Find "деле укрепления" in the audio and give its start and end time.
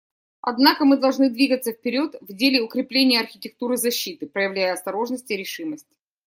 2.33-3.19